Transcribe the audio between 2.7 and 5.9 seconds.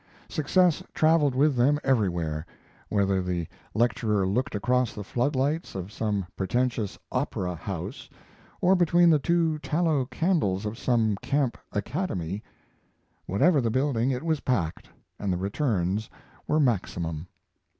whether the lecturer looked across the footlights